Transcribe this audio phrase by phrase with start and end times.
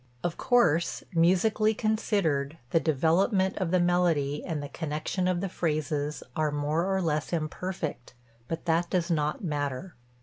[0.23, 6.23] Of course, musically considered, the development of the melody and the connection of the phrases
[6.35, 8.15] are more or less imperfect;
[8.47, 9.93] but that does not matter.